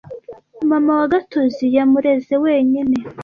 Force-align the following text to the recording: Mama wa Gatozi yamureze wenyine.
Mama 0.69 0.91
wa 0.99 1.07
Gatozi 1.11 1.65
yamureze 1.75 2.33
wenyine. 2.43 2.95